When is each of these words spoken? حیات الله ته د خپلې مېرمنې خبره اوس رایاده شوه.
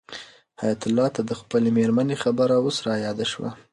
حیات 0.61 0.81
الله 0.87 1.07
ته 1.15 1.21
د 1.25 1.31
خپلې 1.41 1.69
مېرمنې 1.77 2.15
خبره 2.23 2.55
اوس 2.59 2.77
رایاده 2.87 3.25
شوه. 3.31 3.49